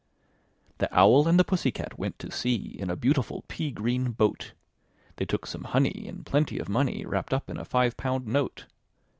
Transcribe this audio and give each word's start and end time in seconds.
The 0.79 0.89
Owl 0.97 1.27
and 1.27 1.39
the 1.39 1.43
Pussy 1.43 1.69
Cat 1.71 1.99
went 1.99 2.17
to 2.17 2.31
sea 2.31 2.75
In 2.79 2.89
a 2.89 2.95
beautiful 2.95 3.43
pea 3.47 3.69
green 3.69 4.13
boat: 4.13 4.53
They 5.17 5.25
took 5.25 5.45
some 5.45 5.65
honey, 5.65 6.07
and 6.07 6.25
plenty 6.25 6.57
of 6.57 6.67
money 6.67 7.05
Wrapped 7.05 7.35
up 7.35 7.51
in 7.51 7.59
a 7.59 7.65
five 7.65 7.97
pound 7.97 8.25
note. 8.25 8.65